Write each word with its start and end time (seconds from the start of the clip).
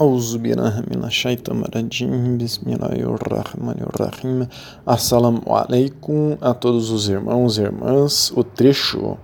أعوذ 0.00 0.38
بالله 0.38 0.86
من 0.94 1.02
الشيطان 1.10 1.58
الرجيم 1.66 2.38
بسم 2.38 2.70
الله 2.70 3.02
الرحمن 3.18 3.78
الرحيم 3.82 4.46
Assalamu 4.86 5.42
alaikum 5.50 6.38
a 6.40 6.54
todos 6.54 6.90
os 6.90 7.08
irmãos 7.08 7.58
e 7.58 7.62
irmãs 7.62 8.30
o 8.36 8.44
trecho 8.44 9.18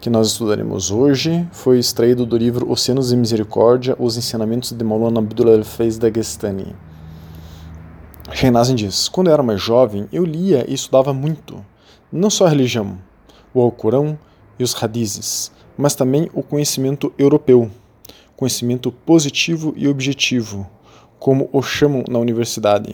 que 0.00 0.10
nós 0.10 0.26
estudaremos 0.26 0.90
hoje 0.90 1.46
foi 1.52 1.78
extraído 1.78 2.26
do 2.26 2.36
livro 2.36 2.68
Oceanos 2.68 3.10
de 3.10 3.16
Misericórdia 3.16 3.94
Os 3.96 4.16
Ensinamentos 4.16 4.72
de 4.72 4.82
Maulana 4.82 5.20
Abdullah 5.20 5.54
al-Faiz 5.54 5.98
Dagestani 5.98 6.74
Sheinazin 8.32 8.74
diz 8.74 9.08
Quando 9.08 9.28
eu 9.28 9.34
era 9.34 9.42
mais 9.44 9.62
jovem 9.62 10.08
eu 10.12 10.24
lia 10.24 10.68
e 10.68 10.74
estudava 10.74 11.14
muito 11.14 11.64
não 12.10 12.28
só 12.28 12.46
a 12.46 12.48
religião 12.48 12.98
o 13.54 13.60
Alcorão 13.60 14.18
e 14.58 14.64
os 14.64 14.74
hadizes 14.82 15.52
mas 15.76 15.94
também 15.94 16.28
o 16.34 16.42
conhecimento 16.42 17.12
europeu 17.16 17.70
conhecimento 18.43 18.91
positivo 18.91 19.73
e 19.77 19.87
objetivo, 19.87 20.69
como 21.17 21.49
o 21.53 21.61
chamam 21.61 22.03
na 22.09 22.19
universidade. 22.19 22.93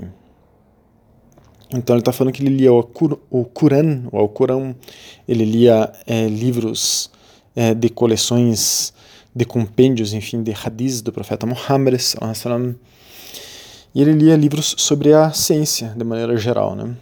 Então 1.73 1.95
ele 1.95 2.01
está 2.01 2.11
falando 2.11 2.33
que 2.33 2.43
ele 2.43 2.55
lia 2.55 2.71
o, 2.71 2.83
Quran, 2.83 4.03
o 4.11 4.17
Alcorão, 4.17 4.75
ele 5.27 5.45
lia 5.45 5.91
é, 6.05 6.27
livros 6.27 7.09
é, 7.55 7.73
de 7.73 7.89
coleções 7.89 8.93
de 9.35 9.43
compêndios, 9.43 10.13
enfim, 10.13 10.43
de 10.43 10.53
hadiths 10.53 11.01
do 11.01 11.11
profeta 11.11 11.47
Muhammad, 11.47 11.99
e 13.95 14.01
ele 14.01 14.11
lia 14.11 14.35
livros 14.35 14.75
sobre 14.77 15.13
a 15.13 15.31
ciência, 15.31 15.95
de 15.97 16.03
maneira 16.03 16.37
geral. 16.37 16.75
Né? 16.75 16.95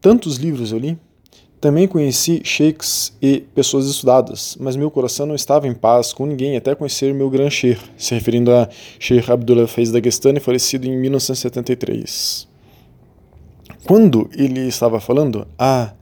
Tantos 0.00 0.36
livros 0.36 0.72
eu 0.72 0.78
li, 0.78 0.98
também 1.60 1.88
conheci 1.88 2.40
sheiks 2.44 3.12
e 3.20 3.40
pessoas 3.54 3.86
estudadas, 3.86 4.56
mas 4.60 4.76
meu 4.76 4.90
coração 4.90 5.26
não 5.26 5.34
estava 5.34 5.66
em 5.66 5.74
paz 5.74 6.12
com 6.12 6.24
ninguém 6.24 6.56
até 6.56 6.74
conhecer 6.74 7.12
meu 7.12 7.28
gran 7.28 7.50
sheikh, 7.50 7.80
se 7.96 8.14
referindo 8.14 8.52
a 8.52 8.68
Sheikh 8.98 9.30
Abdullah 9.30 9.66
Faiz 9.66 9.90
Dagestani, 9.90 10.38
falecido 10.38 10.86
em 10.86 10.96
1973. 10.96 12.46
Quando 13.84 14.30
ele 14.32 14.68
estava 14.68 15.00
falando, 15.00 15.46
ah, 15.58 15.92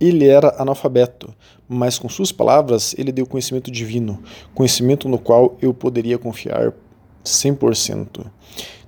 ele 0.00 0.26
era 0.26 0.54
analfabeto, 0.58 1.34
mas 1.68 1.98
com 1.98 2.08
suas 2.08 2.30
palavras 2.30 2.94
ele 2.96 3.10
deu 3.10 3.26
conhecimento 3.26 3.70
divino, 3.70 4.22
conhecimento 4.54 5.08
no 5.08 5.18
qual 5.18 5.56
eu 5.60 5.74
poderia 5.74 6.18
confiar 6.18 6.72
100%. 7.24 8.26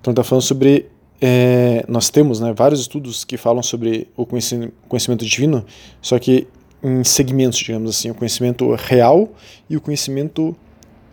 Então 0.01 0.13
está 0.13 0.23
falando 0.23 0.43
sobre 0.43 0.91
é, 1.25 1.85
nós 1.87 2.11
temos 2.11 2.41
né, 2.41 2.53
vários 2.53 2.81
estudos 2.81 3.25
que 3.25 3.37
falam 3.37 3.63
sobre 3.63 4.09
o 4.17 4.27
conhecimento 4.27 5.25
divino, 5.25 5.65
só 6.01 6.19
que 6.19 6.49
em 6.83 7.05
segmentos, 7.05 7.61
digamos 7.61 7.91
assim, 7.91 8.11
o 8.11 8.15
conhecimento 8.15 8.75
real 8.75 9.29
e 9.71 9.77
o 9.77 9.81
conhecimento 9.81 10.57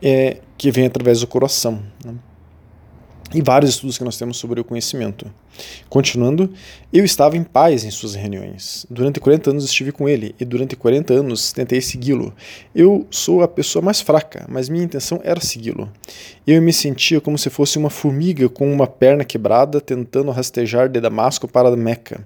é, 0.02 0.38
que 0.58 0.72
vem 0.72 0.88
através 0.88 1.22
do 1.22 1.28
coração. 1.28 1.80
Né? 2.04 2.16
E 3.34 3.42
vários 3.42 3.72
estudos 3.72 3.98
que 3.98 4.04
nós 4.04 4.18
temos 4.18 4.38
sobre 4.38 4.60
o 4.60 4.64
conhecimento. 4.64 5.32
Continuando, 5.90 6.52
eu 6.92 7.04
estava 7.04 7.36
em 7.38 7.44
paz 7.44 7.84
em 7.84 7.92
suas 7.92 8.16
reuniões. 8.16 8.86
Durante 8.90 9.20
40 9.20 9.52
anos 9.52 9.66
estive 9.66 9.92
com 9.92 10.08
ele 10.08 10.34
e 10.40 10.46
durante 10.46 10.76
40 10.76 11.14
anos 11.14 11.52
tentei 11.52 11.82
segui-lo. 11.82 12.34
Eu 12.74 13.06
sou 13.10 13.44
a 13.44 13.48
pessoa 13.48 13.84
mais 13.84 14.02
fraca, 14.02 14.46
mas 14.50 14.70
minha 14.70 14.84
intenção 14.84 15.20
era 15.24 15.40
segui-lo. 15.42 15.92
Eu 16.48 16.62
me 16.62 16.74
sentia 16.74 17.20
como 17.20 17.38
se 17.38 17.50
fosse 17.50 17.78
uma 17.78 17.90
formiga 17.90 18.48
com 18.50 18.72
uma 18.72 18.88
perna 18.88 19.24
quebrada 19.24 19.82
tentando 19.82 20.32
rastejar 20.32 20.90
de 20.90 21.00
Damasco 21.00 21.48
para 21.48 21.76
Meca. 21.76 22.26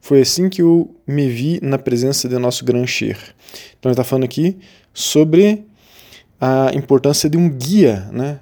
Foi 0.00 0.20
assim 0.20 0.48
que 0.48 0.62
eu 0.62 0.94
me 1.06 1.28
vi 1.28 1.58
na 1.62 1.78
presença 1.78 2.28
de 2.28 2.38
nosso 2.38 2.64
Gran 2.64 2.86
Sheikh. 2.86 3.20
Então 3.78 3.90
ele 3.90 3.94
está 3.94 4.04
falando 4.04 4.24
aqui 4.24 4.58
sobre 4.92 5.64
a 6.40 6.70
importância 6.74 7.28
de 7.28 7.38
um 7.38 7.48
guia, 7.48 8.08
né? 8.12 8.40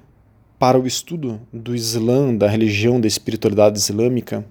Para 0.63 0.79
o 0.79 0.87
estudo 0.87 1.41
do 1.51 1.75
Islã, 1.75 2.33
da 2.33 2.47
religião, 2.47 3.01
da 3.01 3.05
espiritualidade 3.05 3.77
islâmica, 3.77 4.45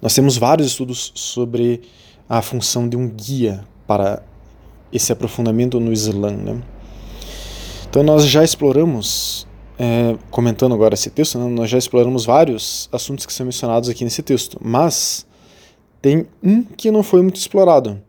nós 0.00 0.14
temos 0.14 0.38
vários 0.38 0.68
estudos 0.68 1.12
sobre 1.14 1.82
a 2.26 2.40
função 2.40 2.88
de 2.88 2.96
um 2.96 3.06
guia 3.06 3.66
para 3.86 4.22
esse 4.90 5.12
aprofundamento 5.12 5.78
no 5.78 5.92
Islã. 5.92 6.30
Né? 6.30 6.62
Então 7.86 8.02
nós 8.02 8.24
já 8.24 8.42
exploramos, 8.42 9.46
é, 9.78 10.16
comentando 10.30 10.74
agora 10.74 10.94
esse 10.94 11.10
texto, 11.10 11.38
né, 11.38 11.46
nós 11.50 11.68
já 11.68 11.76
exploramos 11.76 12.24
vários 12.24 12.88
assuntos 12.90 13.26
que 13.26 13.32
são 13.34 13.44
mencionados 13.44 13.90
aqui 13.90 14.04
nesse 14.04 14.22
texto, 14.22 14.58
mas 14.64 15.26
tem 16.00 16.26
um 16.42 16.62
que 16.62 16.90
não 16.90 17.02
foi 17.02 17.20
muito 17.20 17.36
explorado, 17.36 18.00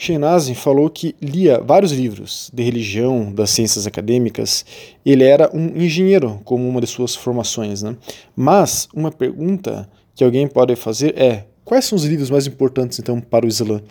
Shenazin 0.00 0.54
falou 0.54 0.88
que 0.88 1.16
lia 1.20 1.60
vários 1.60 1.90
livros 1.90 2.52
de 2.54 2.62
religião, 2.62 3.32
das 3.32 3.50
ciências 3.50 3.84
acadêmicas. 3.84 4.64
Ele 5.04 5.24
era 5.24 5.50
um 5.52 5.76
engenheiro, 5.76 6.40
como 6.44 6.68
uma 6.68 6.80
de 6.80 6.86
suas 6.86 7.16
formações. 7.16 7.82
Né? 7.82 7.96
Mas 8.36 8.88
uma 8.94 9.10
pergunta 9.10 9.90
que 10.14 10.22
alguém 10.22 10.46
pode 10.46 10.76
fazer 10.76 11.18
é: 11.20 11.46
quais 11.64 11.84
são 11.84 11.96
os 11.96 12.04
livros 12.04 12.30
mais 12.30 12.46
importantes 12.46 13.00
então 13.00 13.20
para 13.20 13.44
o 13.44 13.48
Islã? 13.48 13.82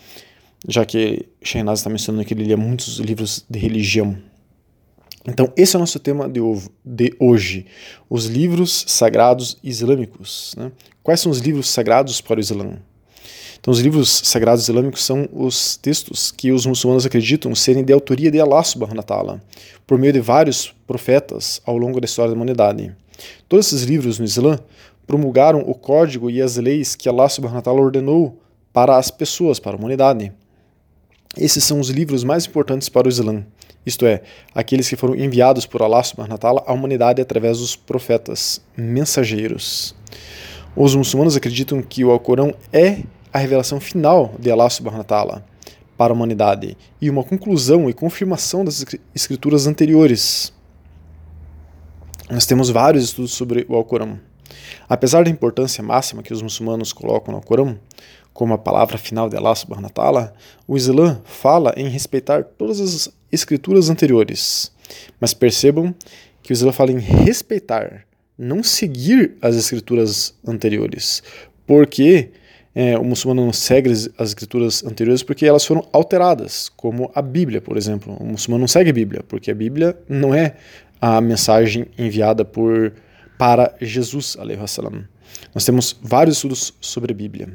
Já 0.66 0.86
que 0.86 1.28
Shenazin 1.44 1.82
está 1.82 1.90
mencionando 1.90 2.24
que 2.24 2.34
ele 2.34 2.46
lia 2.46 2.58
muitos 2.58 3.00
livros 3.00 3.46
de 3.50 3.60
religião. 3.60 4.18
Então, 5.28 5.52
esse 5.58 5.76
é 5.76 5.78
o 5.78 5.82
nosso 5.82 6.00
tema 6.00 6.30
de, 6.30 7.14
hoje: 7.20 7.66
os 8.10 8.28
livros 8.28 8.86
sagrados 8.88 9.58
islâmicos. 9.62 10.56
Né? 10.58 10.72
Quais 11.04 11.20
são 11.20 11.30
os 11.30 11.40
livros 11.40 11.68
sagrados 11.68 12.22
para 12.22 12.38
o 12.38 12.40
Islã? 12.40 12.78
Então, 13.60 13.72
os 13.72 13.80
livros 13.80 14.22
sagrados 14.24 14.64
islâmicos 14.64 15.04
são 15.04 15.28
os 15.34 15.76
textos 15.78 16.32
que 16.32 16.52
os 16.52 16.66
muçulmanos 16.66 17.06
acreditam 17.06 17.54
serem 17.56 17.84
de 17.84 17.92
autoria 17.92 18.32
de 18.32 18.40
Allah 18.40 18.64
subhanahu 18.64 19.04
wa 19.10 19.40
por 19.86 19.98
meio 19.98 20.14
de 20.14 20.20
vários 20.20 20.74
profetas 20.86 21.62
ao 21.66 21.78
longo 21.78 22.00
da 22.00 22.06
história 22.06 22.32
da 22.32 22.36
humanidade. 22.36 22.96
Todos 23.50 23.68
esses 23.68 23.84
livros 23.84 24.20
no 24.20 24.26
Islã 24.26 24.60
promulgaram 25.06 25.62
o 25.62 25.74
código 25.74 26.30
e 26.30 26.42
as 26.42 26.58
leis 26.58 26.96
que 26.96 27.10
Allah 27.10 27.30
subhanahu 27.30 27.64
wa 27.66 27.74
ordenou 27.74 28.40
para 28.72 28.98
as 28.98 29.10
pessoas, 29.10 29.60
para 29.60 29.76
a 29.76 29.80
humanidade. 29.80 30.32
Esses 31.38 31.64
são 31.64 31.80
os 31.80 31.90
livros 31.90 32.24
mais 32.24 32.46
importantes 32.46 32.90
para 32.90 33.08
o 33.08 33.10
Islã, 33.10 33.44
isto 33.88 34.06
é, 34.06 34.22
aqueles 34.54 34.90
que 34.90 34.98
foram 34.98 35.16
enviados 35.16 35.66
por 35.66 35.82
Allah 35.82 36.04
subhanahu 36.04 36.38
wa 36.44 36.64
à 36.68 36.74
humanidade 36.74 37.22
através 37.22 37.60
dos 37.60 37.74
profetas, 37.74 38.62
mensageiros. 38.76 39.96
Os 40.76 40.94
muçulmanos 40.94 41.38
acreditam 41.38 41.82
que 41.82 42.04
o 42.04 42.12
Alcorão 42.12 42.54
é 42.74 43.04
a 43.32 43.38
revelação 43.40 43.80
final 43.80 44.34
de 44.40 44.52
Allah 44.52 44.70
subhanahu 44.70 45.00
wa 45.00 45.04
ta'ala 45.04 45.46
para 45.98 46.14
a 46.14 46.16
humanidade 46.16 46.78
e 47.02 47.10
uma 47.10 47.24
conclusão 47.24 47.90
e 47.90 47.94
confirmação 47.94 48.64
das 48.64 48.86
escrituras 49.16 49.68
anteriores. 49.68 50.54
Nós 52.30 52.46
temos 52.46 52.70
vários 52.70 53.06
estudos 53.06 53.34
sobre 53.34 53.66
o 53.68 53.76
Alcorão. 53.76 54.20
Apesar 54.88 55.24
da 55.24 55.30
importância 55.30 55.84
máxima 55.84 56.22
que 56.22 56.34
os 56.34 56.42
muçulmanos 56.42 56.94
colocam 56.94 57.32
no 57.32 57.38
Alcorão, 57.38 57.80
como 58.34 58.54
a 58.54 58.58
palavra 58.58 58.98
final 58.98 59.30
de 59.30 59.36
Allah 59.36 59.56
subhanahu 59.56 59.86
wa 59.86 59.90
ta'ala, 59.90 60.34
o 60.68 60.78
Islã 60.78 61.22
fala 61.26 61.74
em 61.76 61.90
respeitar 61.90 62.44
todas 62.44 62.80
as 62.80 63.10
escrituras 63.32 63.90
anteriores. 63.90 64.72
Mas 65.20 65.34
percebam 65.34 65.94
que 66.44 66.52
o 66.52 66.54
Islã 66.54 66.72
fala 66.72 66.92
em 66.92 67.00
respeitar, 67.00 68.06
não 68.38 68.62
seguir 68.62 69.36
as 69.42 69.56
escrituras 69.56 70.36
anteriores, 70.46 71.24
porque 71.66 72.30
é, 72.80 72.96
o 72.96 73.04
muçulmano 73.04 73.44
não 73.44 73.52
segue 73.52 73.90
as 73.90 74.08
escrituras 74.20 74.86
anteriores 74.86 75.24
porque 75.24 75.48
elas 75.48 75.66
foram 75.66 75.84
alteradas, 75.92 76.70
como 76.70 77.10
a 77.16 77.24
Bíblia, 77.24 77.60
por 77.60 77.76
exemplo. 77.76 78.16
O 78.20 78.24
muçulmano 78.24 78.62
não 78.62 78.68
segue 78.68 78.92
a 78.92 78.94
Bíblia, 78.94 79.24
porque 79.28 79.50
a 79.50 79.56
Bíblia 79.56 79.98
não 80.08 80.32
é 80.32 80.58
a 81.02 81.20
mensagem 81.20 81.88
enviada 81.98 82.46
por 82.46 82.94
para 83.36 83.76
Jesus, 83.82 84.38
salam. 84.68 85.06
Nós 85.56 85.66
temos 85.66 85.98
vários 86.04 86.36
estudos 86.36 86.72
sobre 86.80 87.14
a 87.14 87.16
Bíblia. 87.16 87.50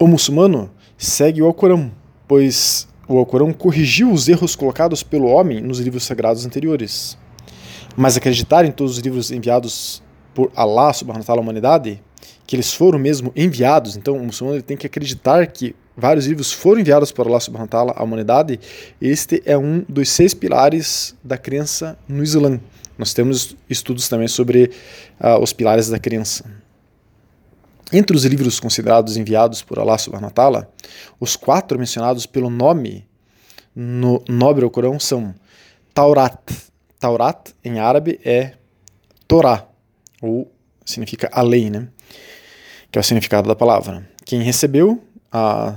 O 0.00 0.08
muçulmano 0.08 0.68
segue 0.96 1.40
o 1.40 1.46
Alcorão, 1.46 1.92
pois 2.26 2.88
o 3.06 3.18
Alcorão 3.18 3.52
corrigiu 3.52 4.10
os 4.10 4.26
erros 4.26 4.56
colocados 4.56 5.04
pelo 5.04 5.28
homem 5.28 5.60
nos 5.60 5.78
livros 5.78 6.02
sagrados 6.02 6.44
anteriores. 6.44 7.16
Mas 7.96 8.16
acreditar 8.16 8.64
em 8.64 8.72
todos 8.72 8.94
os 8.94 8.98
livros 8.98 9.30
enviados 9.30 10.02
por 10.34 10.50
Allah 10.56 10.92
subhanahu 10.92 11.20
wa 11.20 11.24
ta'ala 11.24 11.40
à 11.40 11.44
humanidade 11.44 12.02
que 12.48 12.56
eles 12.56 12.72
foram 12.72 12.98
mesmo 12.98 13.30
enviados, 13.36 13.94
então 13.94 14.16
o 14.16 14.24
muçulmano 14.24 14.62
tem 14.62 14.74
que 14.74 14.86
acreditar 14.86 15.46
que 15.48 15.76
vários 15.94 16.24
livros 16.24 16.50
foram 16.50 16.80
enviados 16.80 17.12
por 17.12 17.26
Allah 17.26 17.40
subhanahu 17.40 17.66
wa 17.66 17.70
ta'ala 17.70 17.92
à 17.94 18.02
humanidade, 18.02 18.58
este 19.02 19.42
é 19.44 19.58
um 19.58 19.84
dos 19.86 20.08
seis 20.08 20.32
pilares 20.32 21.14
da 21.22 21.36
crença 21.36 21.98
no 22.08 22.22
Islã. 22.22 22.58
Nós 22.96 23.12
temos 23.12 23.54
estudos 23.68 24.08
também 24.08 24.28
sobre 24.28 24.70
uh, 25.20 25.38
os 25.42 25.52
pilares 25.52 25.90
da 25.90 25.98
crença. 25.98 26.50
Entre 27.92 28.16
os 28.16 28.24
livros 28.24 28.58
considerados 28.58 29.18
enviados 29.18 29.60
por 29.60 29.78
Allah 29.78 29.98
subhanahu 29.98 30.28
wa 30.28 30.34
ta'ala, 30.34 30.72
os 31.20 31.36
quatro 31.36 31.78
mencionados 31.78 32.24
pelo 32.24 32.48
nome 32.48 33.06
no 33.76 34.24
nobre 34.26 34.66
Corão 34.70 34.98
são 34.98 35.34
Taurat. 35.92 36.50
Taurat, 36.98 37.50
em 37.62 37.78
árabe, 37.78 38.18
é 38.24 38.54
Torá, 39.28 39.68
ou 40.22 40.50
significa 40.86 41.28
a 41.30 41.42
lei, 41.42 41.68
né? 41.68 41.88
Que 42.90 42.98
é 42.98 43.00
o 43.00 43.04
significado 43.04 43.48
da 43.48 43.54
palavra. 43.54 44.08
Quem 44.24 44.42
recebeu 44.42 45.02
a 45.30 45.76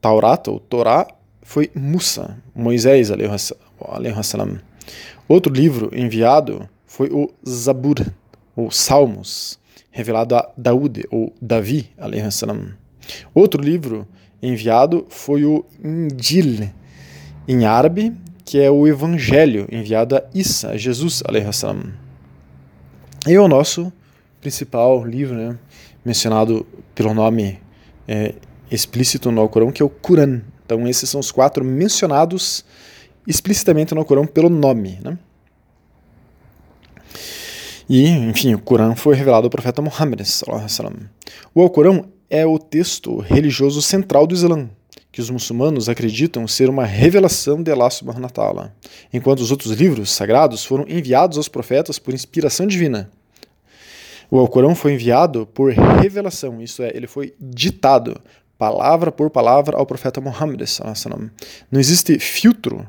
Taurat, 0.00 0.48
ou 0.48 0.60
Torá, 0.60 1.06
foi 1.42 1.70
Musa, 1.74 2.36
Moisés, 2.54 3.08
salam. 4.22 4.58
Outro 5.26 5.52
livro 5.52 5.90
enviado 5.92 6.68
foi 6.86 7.08
o 7.10 7.30
Zabur, 7.46 8.06
ou 8.54 8.70
Salmos, 8.70 9.58
revelado 9.90 10.36
a 10.36 10.50
Daúde, 10.56 11.04
ou 11.10 11.32
Davi, 11.40 11.90
salam. 12.30 12.74
Outro 13.34 13.62
livro 13.62 14.06
enviado 14.42 15.06
foi 15.08 15.44
o 15.44 15.64
Injil, 15.82 16.70
em 17.46 17.64
árabe, 17.64 18.14
que 18.44 18.58
é 18.58 18.70
o 18.70 18.86
Evangelho, 18.86 19.66
enviado 19.70 20.16
a 20.16 20.24
Isa, 20.34 20.76
Jesus, 20.76 21.22
salam. 21.52 21.92
E 23.26 23.36
o 23.36 23.48
nosso 23.48 23.92
principal 24.40 25.04
livro, 25.04 25.34
né, 25.34 25.58
mencionado 26.08 26.66
pelo 26.94 27.12
nome 27.12 27.60
é, 28.08 28.34
explícito 28.70 29.30
no 29.30 29.42
Alcorão, 29.42 29.70
que 29.70 29.82
é 29.82 29.84
o 29.84 29.90
Quran. 29.90 30.40
Então 30.64 30.88
esses 30.88 31.08
são 31.08 31.20
os 31.20 31.30
quatro 31.30 31.64
mencionados 31.64 32.64
explicitamente 33.26 33.94
no 33.94 34.00
Alcorão 34.00 34.26
pelo 34.26 34.48
nome. 34.48 34.98
Né? 35.04 35.18
E, 37.88 38.08
enfim, 38.08 38.54
o 38.54 38.58
Corão 38.58 38.96
foi 38.96 39.14
revelado 39.14 39.46
ao 39.46 39.50
profeta 39.50 39.82
Muhammad. 39.82 40.20
O 41.54 41.62
Alcorão 41.62 42.06
é 42.28 42.46
o 42.46 42.58
texto 42.58 43.18
religioso 43.18 43.80
central 43.80 44.26
do 44.26 44.34
Islã, 44.34 44.68
que 45.12 45.20
os 45.20 45.30
muçulmanos 45.30 45.88
acreditam 45.88 46.46
ser 46.46 46.68
uma 46.68 46.84
revelação 46.84 47.62
de 47.62 47.70
Allah 47.70 47.90
subhanahu 47.90 48.24
wa 48.24 48.30
ta'ala, 48.30 48.74
enquanto 49.12 49.40
os 49.40 49.50
outros 49.50 49.72
livros 49.72 50.10
sagrados 50.10 50.64
foram 50.64 50.84
enviados 50.86 51.38
aos 51.38 51.48
profetas 51.48 51.98
por 51.98 52.12
inspiração 52.12 52.66
divina. 52.66 53.10
O 54.30 54.38
Alcorão 54.38 54.74
foi 54.74 54.92
enviado 54.92 55.46
por 55.46 55.72
revelação, 55.72 56.60
isso 56.60 56.82
é, 56.82 56.90
ele 56.94 57.06
foi 57.06 57.34
ditado, 57.40 58.20
palavra 58.58 59.10
por 59.10 59.30
palavra, 59.30 59.76
ao 59.76 59.86
profeta 59.86 60.20
Muhammad. 60.20 60.60
Não 61.70 61.80
existe 61.80 62.18
filtro 62.18 62.86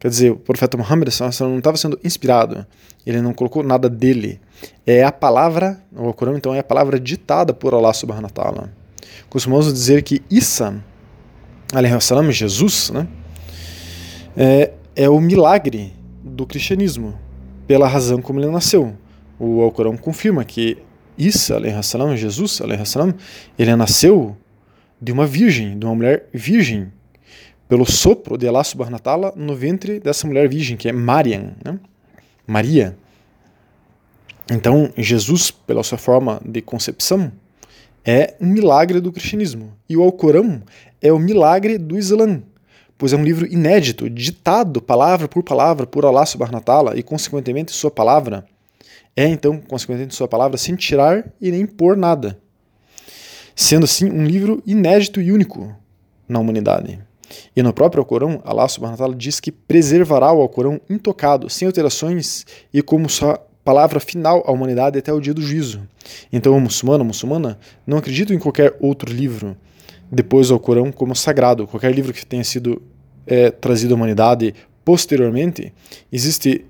Quer 0.00 0.08
dizer, 0.08 0.30
o 0.30 0.36
profeta 0.36 0.78
Muhammad 0.78 1.10
não 1.40 1.58
estava 1.58 1.76
sendo 1.76 2.00
inspirado, 2.02 2.66
ele 3.04 3.20
não 3.20 3.34
colocou 3.34 3.62
nada 3.62 3.86
dele. 3.86 4.40
É 4.86 5.04
a 5.04 5.12
palavra, 5.12 5.78
o 5.94 6.14
Corão 6.14 6.34
então 6.38 6.54
é 6.54 6.60
a 6.60 6.64
palavra 6.64 6.98
ditada 6.98 7.52
por 7.52 7.74
Allah 7.74 7.92
subhanahu 7.92 8.24
wa 8.24 8.30
ta'ala. 8.30 8.72
Costumamos 9.28 9.70
dizer 9.70 10.02
que 10.02 10.22
Isa, 10.30 10.82
salam, 12.00 12.32
Jesus, 12.32 12.88
né, 12.88 13.06
é, 14.34 14.72
é 14.96 15.08
o 15.10 15.20
milagre 15.20 15.92
do 16.24 16.46
cristianismo, 16.46 17.14
pela 17.66 17.86
razão 17.86 18.22
como 18.22 18.40
ele 18.40 18.50
nasceu. 18.50 18.96
O 19.40 19.62
Alcorão 19.62 19.96
confirma 19.96 20.44
que 20.44 20.76
Isa, 21.16 21.58
salam, 21.82 22.14
Jesus, 22.14 22.60
salam, 22.84 23.14
ele 23.58 23.74
nasceu 23.74 24.36
de 25.00 25.10
uma 25.10 25.26
virgem, 25.26 25.78
de 25.78 25.86
uma 25.86 25.94
mulher 25.94 26.28
virgem, 26.30 26.92
pelo 27.66 27.86
sopro 27.86 28.36
de 28.36 28.46
Allah 28.46 28.62
subhanahu 28.62 29.00
wa 29.02 29.32
no 29.34 29.54
ventre 29.54 29.98
dessa 29.98 30.26
mulher 30.26 30.46
virgem, 30.46 30.76
que 30.76 30.90
é 30.90 30.92
Mariam, 30.92 31.54
né? 31.64 31.78
Maria. 32.46 32.94
Então, 34.50 34.92
Jesus, 34.94 35.50
pela 35.50 35.82
sua 35.82 35.96
forma 35.96 36.38
de 36.44 36.60
concepção, 36.60 37.32
é 38.04 38.34
um 38.40 38.46
milagre 38.46 39.00
do 39.00 39.10
cristianismo. 39.10 39.72
E 39.88 39.96
o 39.96 40.02
Alcorão 40.02 40.60
é 41.00 41.10
o 41.10 41.18
milagre 41.18 41.78
do 41.78 41.96
Islã, 41.96 42.42
pois 42.98 43.14
é 43.14 43.16
um 43.16 43.24
livro 43.24 43.46
inédito, 43.46 44.10
ditado 44.10 44.82
palavra 44.82 45.28
por 45.28 45.42
palavra 45.42 45.86
por 45.86 46.04
Allah 46.04 46.26
subhanahu 46.26 46.62
wa 46.66 46.94
e 46.94 47.02
consequentemente 47.02 47.72
sua 47.72 47.90
palavra 47.90 48.44
é 49.20 49.28
então, 49.28 49.60
consequentemente 49.60 50.14
sua 50.14 50.28
palavra, 50.28 50.56
sem 50.56 50.74
tirar 50.74 51.30
e 51.40 51.50
nem 51.50 51.66
pôr 51.66 51.96
nada. 51.96 52.38
Sendo 53.54 53.84
assim 53.84 54.10
um 54.10 54.24
livro 54.24 54.62
inédito 54.66 55.20
e 55.20 55.30
único 55.30 55.74
na 56.28 56.38
humanidade. 56.38 56.98
E 57.54 57.62
no 57.62 57.72
próprio 57.72 58.00
Alcorão, 58.00 58.40
Allah 58.44 58.66
subhanahu 58.68 58.94
wa 58.94 58.98
ta'ala 58.98 59.14
diz 59.14 59.38
que 59.38 59.52
preservará 59.52 60.32
o 60.32 60.40
Alcorão 60.40 60.80
intocado, 60.88 61.50
sem 61.50 61.66
alterações 61.66 62.46
e 62.72 62.82
como 62.82 63.08
sua 63.08 63.38
palavra 63.64 64.00
final 64.00 64.42
à 64.46 64.50
humanidade 64.50 64.98
até 64.98 65.12
o 65.12 65.20
dia 65.20 65.34
do 65.34 65.42
juízo. 65.42 65.86
Então 66.32 66.56
o 66.56 66.60
muçulmano, 66.60 67.04
a 67.04 67.06
muçulmana, 67.06 67.58
não 67.86 67.98
acredita 67.98 68.34
em 68.34 68.38
qualquer 68.38 68.74
outro 68.80 69.12
livro 69.12 69.56
depois 70.10 70.48
do 70.48 70.54
Alcorão 70.54 70.90
como 70.90 71.14
sagrado. 71.14 71.66
Qualquer 71.66 71.94
livro 71.94 72.12
que 72.12 72.24
tenha 72.24 72.42
sido 72.42 72.82
é, 73.26 73.50
trazido 73.50 73.94
à 73.94 73.96
humanidade 73.96 74.54
posteriormente, 74.84 75.72
existe 76.10 76.64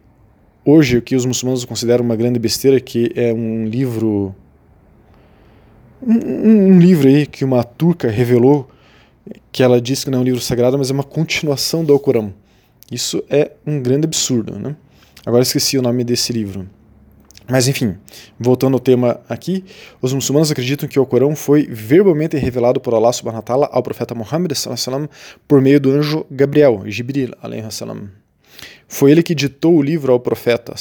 hoje 0.65 0.99
o 0.99 1.03
que 1.03 1.17
os 1.17 1.25
muçulmanos 1.25 1.65
consideram 1.65 2.05
uma 2.05 2.17
grande 2.17 2.39
besteira, 2.39 2.81
que 2.81 3.13
é 3.15 3.33
um 3.33 3.65
livro 3.67 4.35
um, 6.03 6.75
um 6.75 6.79
livro 6.79 7.09
aí 7.09 7.27
que 7.27 7.45
uma 7.45 7.63
turca 7.63 8.09
revelou 8.09 8.69
que 9.53 9.63
ela 9.63 9.81
diz 9.81 10.05
que 10.05 10.11
não 10.11 10.19
é 10.19 10.23
um 10.23 10.25
livro 10.25 10.41
sagrado, 10.41 10.79
mas 10.79 10.91
é 10.91 10.93
uma 10.93 11.05
continuação 11.05 11.85
do 11.85 11.93
Alcorão. 11.93 12.33
Isso 12.91 13.23
é 13.29 13.53
um 13.67 13.81
grande 13.81 14.07
absurdo. 14.07 14.59
Né? 14.59 14.75
Agora 15.25 15.43
esqueci 15.43 15.79
o 15.79 15.83
nome 15.83 16.03
desse 16.05 16.33
livro. 16.33 16.69
Mas 17.49 17.67
enfim, 17.67 17.97
voltando 18.39 18.75
ao 18.75 18.81
tema 18.81 19.21
aqui, 19.29 19.65
os 20.01 20.13
muçulmanos 20.13 20.53
acreditam 20.53 20.89
que 20.89 20.99
o 20.99 21.03
Alcorão 21.03 21.35
foi 21.35 21.67
verbalmente 21.67 22.37
revelado 22.37 22.81
por 22.81 22.95
Allah 22.95 23.13
subhanahu 23.13 23.41
wa 23.41 23.43
ta'ala 23.43 23.69
ao 23.73 23.83
profeta 23.83 24.15
Muhammad 24.15 24.53
por 25.49 25.61
meio 25.61 25.81
do 25.81 25.91
anjo 25.91 26.25
Gabriel, 26.31 26.83
Jibril 26.87 27.31
salam. 27.71 28.09
Foi 28.93 29.13
ele 29.13 29.23
que 29.23 29.37
ditou 29.37 29.77
o 29.77 29.83
livro 29.83 30.13
ao 30.13 30.19
profeta. 30.19 30.75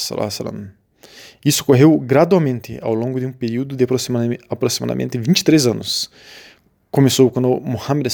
Isso 1.45 1.61
ocorreu 1.61 1.97
gradualmente 2.00 2.79
ao 2.81 2.95
longo 2.95 3.19
de 3.19 3.25
um 3.27 3.31
período 3.31 3.75
de 3.75 3.85
aproximadamente 4.50 5.17
23 5.19 5.67
anos. 5.67 6.09
Começou 6.89 7.29
quando 7.29 7.61
Muhammad 7.61 8.07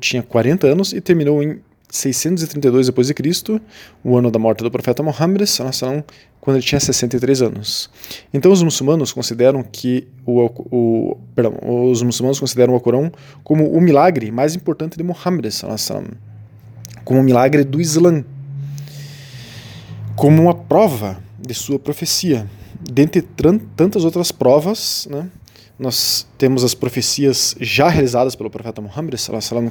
tinha 0.00 0.22
40 0.22 0.66
anos 0.66 0.94
e 0.94 1.00
terminou 1.00 1.42
em 1.42 1.60
632 1.90 2.88
d.C., 2.88 3.60
o 4.02 4.16
ano 4.16 4.30
da 4.30 4.38
morte 4.38 4.64
do 4.64 4.70
profeta 4.70 5.02
Muhammad 5.02 5.42
quando 6.40 6.56
ele 6.56 6.64
tinha 6.64 6.80
63 6.80 7.42
anos. 7.42 7.90
Então 8.32 8.50
os 8.50 8.62
muçulmanos 8.62 9.12
consideram 9.12 9.62
que 9.62 10.08
o, 10.24 10.46
o 10.46 11.18
perdão, 11.34 11.58
os 11.90 12.02
muçulmanos 12.02 12.40
consideram 12.40 12.72
o 12.72 12.76
Alcorão 12.76 13.12
como 13.44 13.70
o 13.70 13.80
milagre 13.80 14.30
mais 14.30 14.56
importante 14.56 14.96
de 14.96 15.02
Muhammad 15.02 15.44
como 17.04 17.20
o 17.20 17.22
milagre 17.22 17.62
do 17.62 17.78
Islã, 17.78 18.24
como 20.16 20.42
uma 20.42 20.54
prova 20.54 21.22
de 21.38 21.54
sua 21.54 21.78
profecia, 21.78 22.48
dentre 22.80 23.22
tantas 23.76 24.04
outras 24.04 24.30
provas, 24.30 25.06
né? 25.10 25.28
Nós 25.76 26.24
temos 26.38 26.62
as 26.62 26.72
profecias 26.72 27.56
já 27.60 27.88
realizadas 27.88 28.36
pelo 28.36 28.48
profeta 28.48 28.80
Muhammad, 28.80 29.14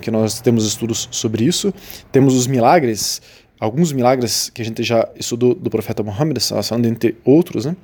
que 0.02 0.12
nós 0.12 0.42
temos 0.42 0.66
estudos 0.66 1.08
sobre 1.10 1.46
isso. 1.46 1.74
Temos 2.12 2.36
os 2.36 2.46
milagres, 2.46 3.22
alguns 3.58 3.94
milagres 3.94 4.50
que 4.50 4.62
a 4.62 4.66
gente 4.66 4.84
já 4.84 5.08
estudou 5.16 5.56
do 5.56 5.70
profeta 5.70 6.04
Muhammad, 6.04 6.38
entre 6.86 7.18
outros. 7.24 7.64
Né? 7.64 7.76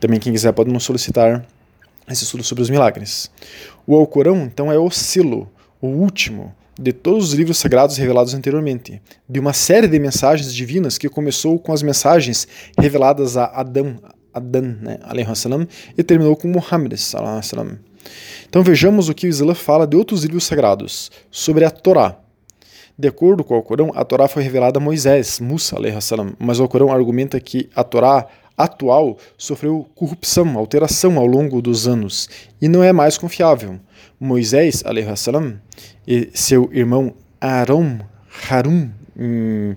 Também 0.00 0.18
quem 0.18 0.32
quiser 0.32 0.52
pode 0.52 0.72
nos 0.72 0.84
solicitar 0.84 1.44
esse 2.08 2.24
estudo 2.24 2.42
sobre 2.42 2.62
os 2.62 2.70
milagres. 2.70 3.30
O 3.86 3.94
Alcorão, 3.94 4.44
então, 4.44 4.72
é 4.72 4.78
o 4.78 4.90
selo, 4.90 5.50
o 5.82 5.88
último 5.88 6.54
de 6.78 6.92
todos 6.92 7.30
os 7.30 7.34
livros 7.34 7.58
sagrados 7.58 7.96
revelados 7.96 8.34
anteriormente, 8.34 9.02
de 9.28 9.40
uma 9.40 9.52
série 9.52 9.88
de 9.88 9.98
mensagens 9.98 10.54
divinas 10.54 10.96
que 10.96 11.08
começou 11.08 11.58
com 11.58 11.72
as 11.72 11.82
mensagens 11.82 12.46
reveladas 12.78 13.36
a 13.36 13.46
Adão, 13.46 13.96
Adan, 14.32 14.76
né, 14.80 14.98
e 15.96 16.02
terminou 16.04 16.36
com 16.36 16.46
Muhammad. 16.46 16.96
Salam. 16.96 17.78
Então 18.48 18.62
vejamos 18.62 19.08
o 19.08 19.14
que 19.14 19.26
o 19.26 19.28
Islã 19.28 19.54
fala 19.54 19.86
de 19.86 19.96
outros 19.96 20.22
livros 20.22 20.44
sagrados, 20.44 21.10
sobre 21.30 21.64
a 21.64 21.70
Torá. 21.70 22.16
De 22.96 23.06
acordo 23.06 23.44
com 23.44 23.56
o 23.56 23.62
Corão, 23.62 23.92
a 23.94 24.04
Torá 24.04 24.26
foi 24.26 24.42
revelada 24.42 24.78
a 24.78 24.82
Moisés, 24.82 25.38
Musa, 25.38 25.76
mas 26.38 26.58
o 26.58 26.68
Corão 26.68 26.92
argumenta 26.92 27.38
que 27.38 27.68
a 27.74 27.84
Torá 27.84 28.26
atual 28.58 29.16
sofreu 29.38 29.88
corrupção, 29.94 30.58
alteração 30.58 31.16
ao 31.16 31.26
longo 31.26 31.62
dos 31.62 31.86
anos 31.86 32.28
e 32.60 32.68
não 32.68 32.82
é 32.82 32.92
mais 32.92 33.16
confiável. 33.16 33.78
Moisés, 34.20 34.82
salam, 35.16 35.60
e 36.06 36.28
seu 36.34 36.68
irmão 36.72 37.14
Aaron, 37.40 38.00
Harun, 38.50 38.90
em 39.16 39.76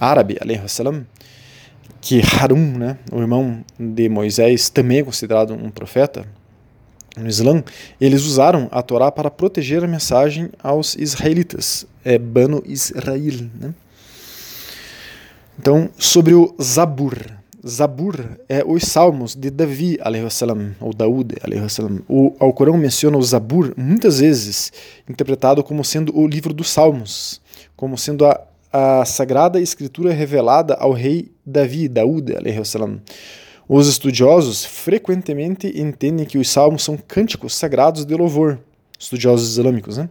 árabe, 0.00 0.38
salam, 0.66 1.06
que 2.00 2.20
Harun, 2.20 2.78
né, 2.78 2.98
o 3.12 3.20
irmão 3.20 3.64
de 3.78 4.08
Moisés, 4.08 4.68
também 4.68 4.98
é 4.98 5.02
considerado 5.04 5.54
um 5.54 5.70
profeta 5.70 6.26
no 7.16 7.28
Islã, 7.28 7.62
eles 8.00 8.24
usaram 8.24 8.68
a 8.70 8.82
Torá 8.82 9.10
para 9.10 9.30
proteger 9.30 9.84
a 9.84 9.88
mensagem 9.88 10.48
aos 10.62 10.94
israelitas, 10.96 11.86
é 12.04 12.18
Bano 12.18 12.62
Israel. 12.66 13.48
Né? 13.60 13.74
Então, 15.58 15.90
sobre 15.98 16.34
o 16.34 16.54
Zabur. 16.60 17.39
Zabur 17.66 18.16
é 18.48 18.64
os 18.64 18.84
salmos 18.84 19.34
de 19.34 19.50
Davi, 19.50 19.98
ou 20.80 20.94
Daúd. 20.94 21.34
Salam. 21.68 22.00
O 22.08 22.34
Alcorão 22.38 22.76
menciona 22.76 23.18
o 23.18 23.22
Zabur 23.22 23.74
muitas 23.76 24.20
vezes 24.20 24.72
interpretado 25.08 25.62
como 25.62 25.84
sendo 25.84 26.16
o 26.16 26.26
livro 26.26 26.54
dos 26.54 26.70
salmos, 26.70 27.40
como 27.76 27.98
sendo 27.98 28.24
a 28.24 28.40
a 28.72 29.04
Sagrada 29.04 29.60
Escritura 29.60 30.12
revelada 30.12 30.74
ao 30.74 30.92
rei 30.92 31.32
Davi, 31.44 31.88
Daúd, 31.88 32.32
salam. 32.64 33.00
Os 33.68 33.88
estudiosos 33.88 34.64
frequentemente 34.64 35.80
entendem 35.80 36.26
que 36.26 36.38
os 36.38 36.48
salmos 36.48 36.82
são 36.82 36.96
cânticos 36.96 37.54
sagrados 37.54 38.04
de 38.04 38.14
louvor, 38.14 38.58
estudiosos 38.98 39.50
islâmicos. 39.50 39.96
Né? 39.96 40.08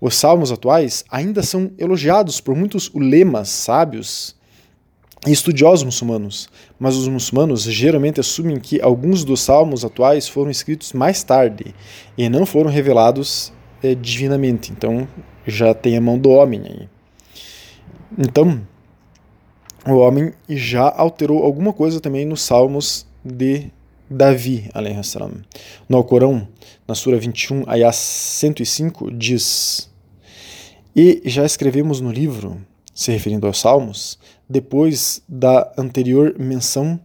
Os 0.00 0.14
salmos 0.16 0.52
atuais 0.52 1.04
ainda 1.10 1.42
são 1.42 1.70
elogiados 1.78 2.40
por 2.40 2.54
muitos 2.54 2.88
ulemas 2.94 3.48
sábios 3.48 4.34
estudiosos 5.26 5.84
muçulmanos, 5.84 6.48
mas 6.80 6.96
os 6.96 7.06
muçulmanos 7.06 7.64
geralmente 7.64 8.18
assumem 8.20 8.58
que 8.58 8.80
alguns 8.80 9.22
dos 9.22 9.42
salmos 9.42 9.84
atuais 9.84 10.26
foram 10.26 10.50
escritos 10.50 10.94
mais 10.94 11.22
tarde 11.22 11.74
e 12.16 12.26
não 12.30 12.46
foram 12.46 12.70
revelados 12.70 13.52
é, 13.82 13.94
divinamente. 13.94 14.72
Então 14.72 15.06
já 15.46 15.74
tem 15.74 15.94
a 15.98 16.00
mão 16.00 16.18
do 16.18 16.30
homem 16.30 16.62
aí. 16.64 16.88
Então 18.18 18.66
o 19.86 19.96
homem 19.96 20.32
já 20.48 20.90
alterou 20.96 21.42
alguma 21.42 21.74
coisa 21.74 22.00
também 22.00 22.24
nos 22.24 22.40
salmos 22.40 23.06
de 23.22 23.70
Davi, 24.08 24.68
salam. 25.04 25.34
No 25.88 25.98
Alcorão, 25.98 26.48
na 26.88 26.94
Sura 26.94 27.18
21, 27.18 27.64
ayah 27.68 27.92
105, 27.92 29.10
diz: 29.12 29.88
E 30.96 31.22
já 31.26 31.44
escrevemos 31.44 32.00
no 32.00 32.10
livro, 32.10 32.60
se 32.92 33.12
referindo 33.12 33.46
aos 33.46 33.60
salmos, 33.60 34.18
depois 34.50 35.22
da 35.28 35.72
anterior 35.78 36.34
menção 36.36 36.98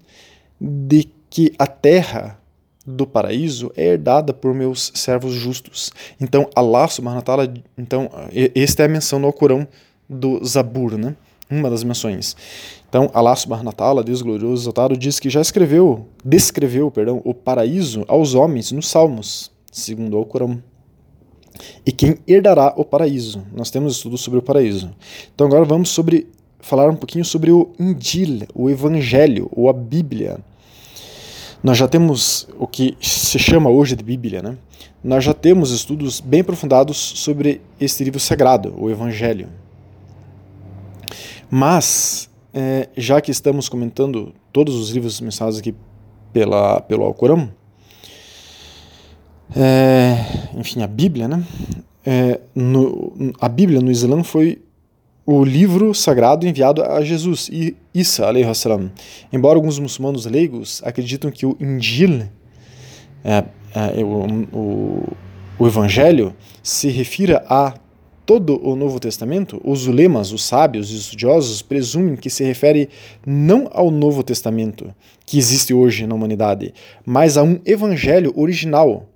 de 0.59 1.07
que 1.29 1.53
a 1.59 1.67
terra 1.67 2.39
do 2.85 3.05
paraíso 3.05 3.71
é 3.75 3.85
herdada 3.85 4.33
por 4.33 4.53
meus 4.53 4.91
servos 4.95 5.33
justos. 5.33 5.91
Então, 6.19 6.49
Allah 6.55 6.87
subhanahu 6.87 7.23
wa 7.27 7.47
então, 7.77 8.09
esta 8.55 8.81
é 8.81 8.85
a 8.85 8.89
menção 8.89 9.19
no 9.19 9.27
Alcorão 9.27 9.67
do 10.09 10.43
Zabur, 10.43 10.97
né? 10.97 11.15
Uma 11.49 11.69
das 11.69 11.83
menções. 11.83 12.35
Então, 12.89 13.11
Allah 13.13 13.35
subhanahu 13.35 13.73
wa 13.79 14.01
Deus 14.01 14.23
glorioso 14.23 14.63
exaltado, 14.63 14.97
diz 14.97 15.19
que 15.19 15.29
já 15.29 15.41
escreveu, 15.41 16.07
descreveu, 16.23 16.89
perdão, 16.89 17.21
o 17.23 17.33
paraíso 17.33 18.03
aos 18.07 18.33
homens 18.33 18.71
nos 18.71 18.87
Salmos, 18.87 19.51
segundo 19.71 20.15
o 20.15 20.17
Alcorão. 20.17 20.61
E 21.85 21.91
quem 21.91 22.17
herdará 22.27 22.73
o 22.75 22.83
paraíso? 22.83 23.45
Nós 23.53 23.69
temos 23.69 23.97
estudos 23.97 24.21
sobre 24.21 24.39
o 24.39 24.41
paraíso. 24.41 24.93
Então 25.33 25.47
agora 25.47 25.65
vamos 25.65 25.89
sobre 25.89 26.27
falar 26.65 26.89
um 26.89 26.95
pouquinho 26.95 27.23
sobre 27.23 27.51
o 27.51 27.69
Injil, 27.79 28.39
o 28.55 28.71
Evangelho, 28.71 29.47
ou 29.55 29.69
a 29.69 29.73
Bíblia. 29.73 30.39
Nós 31.63 31.77
já 31.77 31.87
temos 31.87 32.47
o 32.57 32.65
que 32.65 32.97
se 32.99 33.37
chama 33.37 33.69
hoje 33.69 33.95
de 33.95 34.03
Bíblia, 34.03 34.41
né? 34.41 34.57
Nós 35.03 35.23
já 35.23 35.31
temos 35.31 35.69
estudos 35.69 36.19
bem 36.19 36.41
aprofundados 36.41 36.97
sobre 36.97 37.61
este 37.79 38.03
livro 38.03 38.19
sagrado, 38.19 38.73
o 38.79 38.89
Evangelho. 38.89 39.47
Mas, 41.51 42.31
é, 42.51 42.89
já 42.97 43.21
que 43.21 43.29
estamos 43.29 43.69
comentando 43.69 44.33
todos 44.51 44.73
os 44.73 44.89
livros 44.89 45.21
mencionados 45.21 45.59
aqui 45.59 45.75
pela, 46.33 46.81
pelo 46.81 47.03
Alcorão, 47.03 47.47
é, 49.55 50.15
enfim, 50.55 50.81
a 50.81 50.87
Bíblia, 50.87 51.27
né? 51.27 51.45
É, 52.03 52.41
no, 52.55 53.13
a 53.39 53.47
Bíblia 53.47 53.79
no 53.81 53.91
Islã 53.91 54.23
foi 54.23 54.65
o 55.25 55.43
livro 55.43 55.93
sagrado 55.93 56.47
enviado 56.47 56.83
a 56.83 57.01
Jesus, 57.01 57.49
Isa, 57.93 58.53
salam. 58.53 58.91
Embora 59.33 59.57
alguns 59.57 59.79
muçulmanos 59.79 60.25
leigos 60.25 60.81
acreditam 60.85 61.31
que 61.31 61.45
o 61.45 61.57
Injil, 61.59 62.27
é, 63.23 63.43
é, 63.73 64.03
o, 64.03 64.25
o, 64.55 65.17
o, 65.57 65.67
Evangelho, 65.67 66.35
se 66.61 66.89
refira 66.89 67.43
a 67.49 67.73
todo 68.23 68.63
o 68.63 68.75
Novo 68.75 68.99
Testamento, 68.99 69.59
os 69.63 69.87
ulemas, 69.87 70.31
os 70.31 70.43
sábios 70.43 70.91
e 70.91 70.93
os 70.93 71.01
estudiosos 71.01 71.61
presumem 71.61 72.15
que 72.15 72.29
se 72.29 72.43
refere 72.43 72.89
não 73.25 73.67
ao 73.71 73.89
Novo 73.89 74.23
Testamento 74.23 74.93
que 75.25 75.39
existe 75.39 75.73
hoje 75.73 76.05
na 76.05 76.13
humanidade, 76.13 76.71
mas 77.03 77.35
a 77.35 77.43
um 77.43 77.59
Evangelho 77.65 78.31
original 78.35 79.07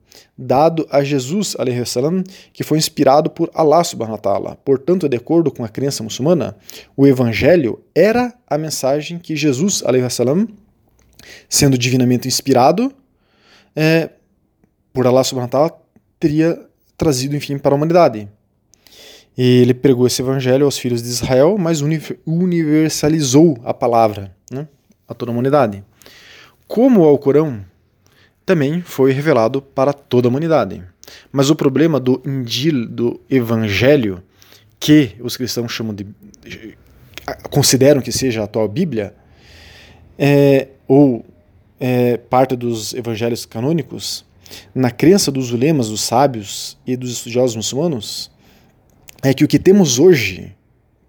dado 0.42 0.88
a 0.90 1.04
Jesus, 1.04 1.58
salam, 1.86 2.24
que 2.54 2.64
foi 2.64 2.78
inspirado 2.78 3.30
por 3.30 3.52
Allah 3.54 3.84
subhanahu 3.84 4.14
wa 4.14 4.18
ta'ala. 4.18 4.56
Portanto, 4.64 5.10
de 5.10 5.18
acordo 5.18 5.52
com 5.52 5.66
a 5.66 5.68
crença 5.68 6.02
muçulmana, 6.02 6.56
o 6.96 7.06
evangelho 7.06 7.84
era 7.94 8.34
a 8.48 8.58
mensagem 8.58 9.20
que 9.20 9.36
Jesus, 9.36 9.84
salam, 10.10 10.48
sendo 11.50 11.78
divinamente 11.78 12.26
inspirado 12.26 12.94
é, 13.76 14.12
por 14.94 15.06
Allah 15.06 15.26
subhanahu 15.26 15.48
wa 15.48 15.68
ta'ala, 15.68 15.82
teria 16.18 16.58
trazido, 16.96 17.36
enfim, 17.36 17.58
para 17.58 17.76
a 17.76 17.78
humanidade. 17.78 18.30
E 19.38 19.62
ele 19.62 19.74
pregou 19.74 20.08
esse 20.08 20.22
evangelho 20.22 20.64
aos 20.64 20.78
filhos 20.78 21.04
de 21.04 21.10
Israel, 21.10 21.58
mas 21.58 21.82
universalizou 22.26 23.58
a 23.64 23.74
palavra 23.74 24.34
né, 24.50 24.68
a 25.06 25.14
toda 25.14 25.32
a 25.32 25.34
humanidade. 25.34 25.84
Como 26.66 27.02
o 27.02 27.06
Alcorão 27.06 27.66
também 28.50 28.82
foi 28.82 29.12
revelado 29.12 29.62
para 29.62 29.94
toda 29.94 30.28
a 30.28 30.30
humanidade. 30.30 30.82
Mas 31.32 31.52
o 31.52 31.56
problema 31.56 32.00
do 32.00 32.20
Injil, 32.26 32.88
do 32.88 33.22
Evangelho, 33.30 34.24
que 34.80 35.12
os 35.20 35.38
cristãos 35.38 35.72
chamam 35.72 35.94
de. 35.94 36.08
consideram 37.52 38.02
que 38.02 38.12
seja 38.12 38.42
a 38.42 38.46
atual 38.46 38.68
Bíblia, 38.68 39.14
é, 40.18 40.70
ou 40.88 41.24
é, 41.80 42.18
parte 42.18 42.56
dos 42.56 42.96
evangelhos 42.96 43.46
canônicos, 43.46 44.26
na 44.74 44.90
crença 44.90 45.32
dos 45.32 45.52
ulemas, 45.52 45.90
dos 45.90 46.02
sábios 46.02 46.76
e 46.88 46.98
dos 46.98 47.12
estudiosos 47.12 47.56
muçulmanos, 47.56 48.32
é 49.22 49.32
que 49.32 49.44
o 49.44 49.48
que 49.48 49.60
temos 49.60 50.00
hoje, 50.00 50.56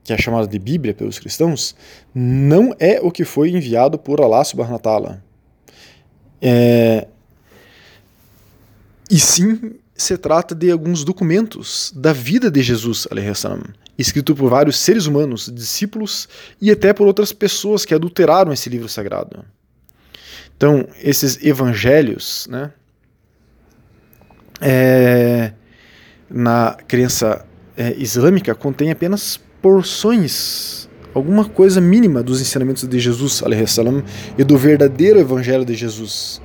que 0.05 0.13
é 0.13 0.19
chamado 0.19 0.47
de 0.47 0.59
Bíblia 0.59 0.93
pelos 0.93 1.19
cristãos, 1.19 1.75
não 2.15 2.77
é 2.79 3.01
o 3.01 3.11
que 3.11 3.25
foi 3.25 3.49
enviado 3.51 3.99
por 3.99 4.21
Allah 4.21 4.45
subhanahu 4.45 4.75
wa 4.75 4.79
ta'ala. 4.79 5.25
É, 6.43 7.07
e 9.11 9.19
sim 9.19 9.75
se 9.95 10.17
trata 10.17 10.55
de 10.55 10.71
alguns 10.71 11.05
documentos 11.05 11.93
da 11.95 12.13
vida 12.13 12.51
de 12.51 12.63
Jesus, 12.63 13.09
escrito 13.99 14.35
por 14.35 14.49
vários 14.49 14.79
seres 14.79 15.07
humanos, 15.07 15.51
discípulos 15.53 16.29
e 16.61 16.71
até 16.71 16.93
por 16.93 17.07
outras 17.07 17.33
pessoas 17.33 17.85
que 17.85 17.93
adulteraram 17.93 18.53
esse 18.53 18.71
livro 18.71 18.89
sagrado. 18.89 19.45
Então, 20.57 20.87
esses 21.03 21.43
evangelhos, 21.45 22.47
né, 22.49 22.71
é, 24.61 25.53
na 26.31 26.77
crença 26.87 27.45
é, 27.77 27.95
islâmica, 27.99 28.55
contém 28.55 28.91
apenas 28.91 29.41
porções, 29.61 30.89
alguma 31.13 31.47
coisa 31.47 31.81
mínima 31.81 32.23
dos 32.23 32.41
ensinamentos 32.41 32.87
de 32.89 32.99
Jesus, 32.99 33.43
e 34.39 34.45
do 34.45 34.57
verdadeiro 34.57 35.19
evangelho 35.19 35.65
de 35.65 35.75
Jesus 35.75 36.41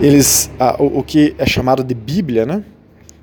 eles 0.00 0.50
o, 0.78 0.98
o, 0.98 1.02
que 1.02 1.34
é 1.38 1.46
chamado 1.46 1.82
de 1.82 1.94
Bíblia, 1.94 2.46
né? 2.46 2.64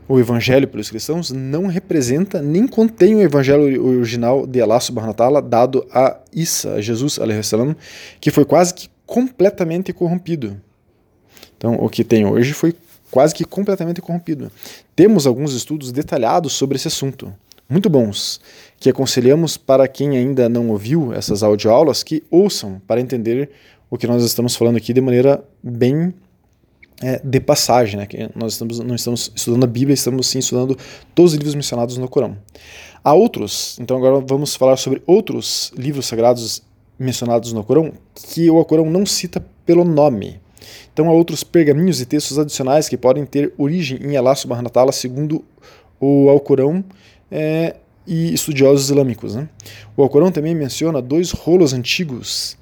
O 0.08 0.20
Evangelho 0.20 0.68
pelos 0.68 0.90
cristãos 0.90 1.32
não 1.32 1.66
representa 1.66 2.42
nem 2.42 2.68
contém 2.68 3.16
o 3.16 3.22
Evangelho 3.22 3.84
original 3.84 4.46
de 4.46 4.62
Allah 4.62 4.80
subhanahu 4.80 5.42
dado 5.42 5.86
a 5.92 6.18
Isa, 6.32 6.76
a 6.76 6.82
Jesus 6.82 7.18
salam, 7.44 7.76
que 8.20 8.30
foi 8.30 8.46
quase 8.46 8.74
que 8.74 8.90
completamente 9.06 9.92
corrompido. 9.92 10.62
Então, 11.58 11.76
o 11.76 11.90
que 11.90 12.04
tem 12.04 12.26
hoje 12.26 12.54
foi 12.54 12.76
quase 13.10 13.34
que 13.34 13.46
completamente 13.46 14.02
corrompido. 14.02 14.52
Temos 14.96 15.26
alguns 15.26 15.54
estudos 15.54 15.92
detalhados 15.92 16.54
sobre 16.54 16.76
esse 16.76 16.88
assunto, 16.88 17.34
muito 17.68 17.90
bons, 17.90 18.40
que 18.78 18.90
aconselhamos 18.90 19.58
para 19.58 19.88
quem 19.88 20.18
ainda 20.18 20.48
não 20.48 20.70
ouviu 20.70 21.14
essas 21.14 21.42
audioaulas 21.42 22.04
que 22.04 22.22
ouçam 22.30 22.80
para 22.86 23.02
entender 23.02 23.50
o 23.90 23.98
que 23.98 24.06
nós 24.06 24.24
estamos 24.24 24.56
falando 24.56 24.76
aqui 24.76 24.94
de 24.94 25.02
maneira 25.02 25.44
bem 25.64 26.14
é, 27.02 27.20
de 27.24 27.40
passagem, 27.40 27.98
né? 27.98 28.06
Que 28.06 28.30
nós 28.36 28.54
estamos, 28.54 28.80
não 28.80 28.96
estamos 28.96 29.32
estudando 29.36 29.64
a 29.64 29.68
Bíblia, 29.68 29.94
estamos 29.94 30.28
sim 30.28 30.40
estudando 30.40 30.78
todos 31.14 31.34
os 31.34 31.38
livros 31.38 31.56
mencionados 31.56 31.98
no 31.98 32.08
Corão. 32.08 32.38
Há 33.04 33.14
outros, 33.14 33.78
então 33.80 33.98
agora 33.98 34.24
vamos 34.26 34.56
falar 34.56 34.78
sobre 34.78 35.02
outros 35.06 35.72
livros 35.78 36.08
sagrados 36.08 36.64
mencionados 36.98 37.54
no 37.54 37.64
Corão 37.64 37.92
que 38.14 38.50
o 38.50 38.58
Alcorão 38.58 38.90
não 38.90 39.06
cita 39.06 39.46
pelo 39.66 39.84
nome. 39.84 40.40
Então 40.94 41.10
há 41.10 41.12
outros 41.12 41.44
pergaminhos 41.44 42.02
e 42.02 42.06
textos 42.06 42.40
adicionais 42.40 42.90
que 42.90 42.98
podem 42.98 43.26
ter 43.26 43.54
origem 43.58 44.00
em 44.02 44.16
Allah 44.16 44.36
subhanahu 44.36 44.66
wa 44.66 44.72
ta'ala 44.72 44.92
segundo 44.92 45.44
o 46.00 46.30
Alcorão 46.30 46.84
é, 47.30 47.76
e 48.08 48.34
estudiosos 48.34 48.90
islâmicos. 48.90 49.36
Né? 49.36 49.50
O 49.96 50.02
Alcorão 50.02 50.32
também 50.32 50.56
menciona 50.56 51.02
dois 51.02 51.32
rolos 51.32 51.74
antigos 51.74 52.58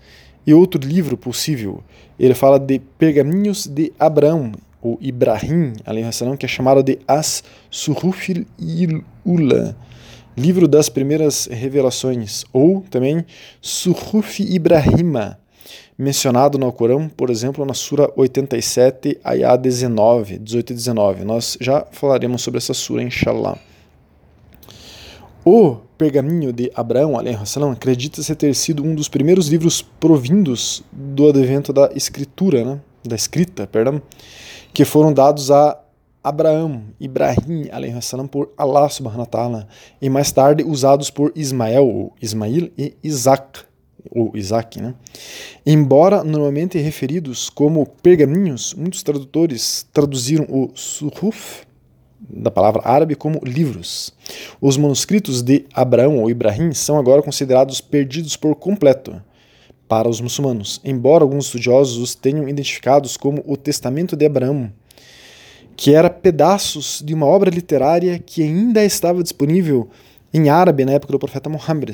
e 0.46 0.54
outro 0.54 0.82
livro 0.82 1.18
possível, 1.18 1.84
ele 2.20 2.34
fala 2.34 2.60
de 2.60 2.80
pergaminhos 2.80 3.66
de 3.66 3.92
Abraão, 4.00 4.52
ou 4.82 4.98
Ibrahim, 5.02 5.74
salam, 6.12 6.36
que 6.36 6.46
é 6.46 6.50
chamado 6.50 6.84
de 6.84 7.00
As 7.08 7.44
Suhufil 7.70 8.46
Ula, 9.26 9.76
livro 10.36 10.68
das 10.68 10.90
primeiras 10.90 11.46
revelações, 11.46 12.44
ou 12.52 12.82
também 12.90 13.26
Suhuf 13.62 14.44
Ibrahima, 14.44 15.40
mencionado 15.98 16.58
no 16.58 16.72
Corão, 16.72 17.08
por 17.08 17.30
exemplo, 17.30 17.66
na 17.66 17.74
Sura 17.74 18.12
87, 18.16 19.20
Ayah 19.24 19.56
19, 19.56 20.40
18 20.40 20.72
e 20.72 20.74
19. 20.74 21.24
Nós 21.24 21.58
já 21.62 21.86
falaremos 21.92 22.42
sobre 22.42 22.58
essa 22.58 22.74
Sura, 22.74 23.02
inshallah. 23.02 23.58
O 25.46 25.76
pergaminho 25.98 26.54
de 26.54 26.72
Abraão, 26.74 27.16
acredita-se 27.70 28.34
ter 28.34 28.56
sido 28.56 28.82
um 28.82 28.96
dos 28.96 29.10
primeiros 29.10 29.50
livros 29.50 29.82
provindos 29.82 30.82
do 30.90 31.28
advento 31.28 31.74
da 31.74 31.92
escritura, 31.94 32.64
né? 32.64 32.80
da 33.04 33.14
escrita, 33.14 33.68
perdão, 33.68 34.02
que 34.74 34.86
foram 34.86 35.12
dados 35.12 35.52
a 35.52 35.78
Abraão, 36.24 36.84
Ibrahim, 36.98 37.66
salam, 38.02 38.26
por 38.26 38.54
Allah 38.58 38.88
subhanahu 38.88 39.20
wa 39.20 39.26
ta'ala, 39.26 39.68
e 40.02 40.10
mais 40.10 40.32
tarde 40.32 40.64
usados 40.64 41.10
por 41.10 41.34
Ismael, 41.36 42.14
Ismail 42.22 42.72
e 42.78 42.96
Isaac, 43.04 43.66
ou 44.10 44.32
Isaac, 44.36 44.82
né? 44.82 44.96
Embora 45.66 46.24
normalmente 46.24 46.78
referidos 46.78 47.50
como 47.50 47.86
pergaminhos, 47.86 48.74
muitos 48.74 49.04
tradutores 49.04 49.86
traduziram 49.92 50.46
o 50.50 50.72
suhuf 50.74 51.66
da 52.30 52.50
palavra 52.50 52.82
árabe 52.86 53.16
como 53.16 53.40
livros. 53.44 54.14
Os 54.62 54.78
manuscritos 54.78 55.42
de 55.42 55.66
Abraão 55.74 56.20
ou 56.20 56.30
Ibrahim 56.30 56.74
são 56.74 56.98
agora 56.98 57.22
considerados 57.22 57.82
perdidos 57.82 58.36
por 58.36 58.56
completo 58.56 59.22
para 59.88 60.10
os 60.10 60.22
muçulmanos, 60.22 60.82
embora 60.84 61.24
alguns 61.24 61.46
estudiosos 61.46 61.98
os 61.98 62.16
tenham 62.16 62.48
identificados 62.48 63.18
como 63.18 63.44
o 63.46 63.56
Testamento 63.58 64.16
de 64.16 64.26
Abraão, 64.26 64.72
que 65.76 65.94
era 65.94 66.10
pedaços 66.10 67.02
de 67.06 67.14
uma 67.14 67.26
obra 67.26 67.50
literária 67.50 68.18
que 68.18 68.42
ainda 68.42 68.84
estava 68.84 69.22
disponível 69.22 69.90
em 70.34 70.50
árabe 70.50 70.86
na 70.86 70.94
época 70.94 71.12
do 71.12 71.20
profeta 71.20 71.50
Muhammad, 71.50 71.92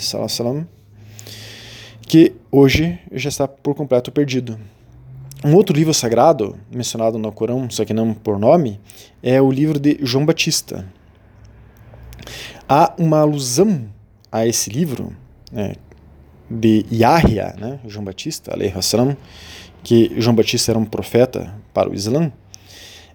que 2.01 2.33
hoje 2.51 2.97
já 3.11 3.29
está 3.29 3.47
por 3.47 3.75
completo 3.75 4.11
perdido. 4.11 4.59
Um 5.43 5.55
outro 5.55 5.73
livro 5.73 5.93
sagrado, 5.93 6.57
mencionado 6.69 7.17
no 7.17 7.31
Corão, 7.31 7.69
só 7.69 7.85
que 7.85 7.93
não 7.93 8.13
por 8.13 8.37
nome, 8.37 8.79
é 9.23 9.41
o 9.41 9.49
livro 9.49 9.79
de 9.79 9.97
João 10.01 10.25
Batista. 10.25 10.85
Há 12.67 12.93
uma 12.97 13.19
alusão 13.21 13.89
a 14.29 14.45
esse 14.45 14.69
livro 14.69 15.15
né, 15.49 15.75
de 16.51 16.85
Yahya, 16.91 17.55
né, 17.57 17.79
João 17.87 18.03
Batista, 18.03 18.53
salam, 18.81 19.15
que 19.81 20.11
João 20.17 20.35
Batista 20.35 20.73
era 20.73 20.79
um 20.79 20.85
profeta 20.85 21.53
para 21.73 21.89
o 21.89 21.93
Islã. 21.93 22.31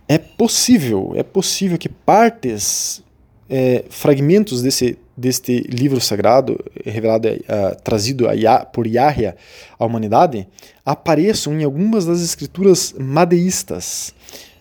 É 0.09 0.17
possível, 0.17 1.13
é 1.15 1.23
possível 1.23 1.77
que 1.77 1.91
partes, 1.91 3.05
é, 3.51 3.85
fragmentos 3.91 4.63
desse 4.63 4.99
deste 5.17 5.61
livro 5.69 6.01
sagrado, 6.01 6.59
revelado, 6.85 7.29
uh, 7.29 7.83
trazido 7.83 8.27
por 8.73 8.87
Yahya 8.87 9.37
à 9.79 9.85
humanidade, 9.85 10.49
apareçam 10.85 11.59
em 11.59 11.65
algumas 11.65 12.05
das 12.05 12.21
escrituras 12.21 12.95
madeístas. 12.99 14.13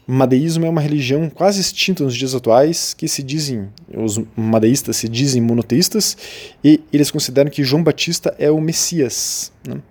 Madeísmo 0.05 0.65
é 0.65 0.69
uma 0.69 0.81
religião 0.81 1.29
quase 1.29 1.61
extinta 1.61 2.03
nos 2.03 2.15
dias 2.15 2.35
atuais, 2.35 2.93
que 2.93 3.07
se 3.07 3.23
dizem, 3.23 3.69
os 3.95 4.21
madeístas 4.35 4.97
se 4.97 5.07
dizem 5.07 5.41
monoteístas, 5.41 6.17
e 6.63 6.81
eles 6.91 7.09
consideram 7.09 7.49
que 7.49 7.63
João 7.63 7.81
Batista 7.81 8.35
é 8.37 8.51
o 8.51 8.59
Messias. 8.59 9.51
Né? 9.65 9.81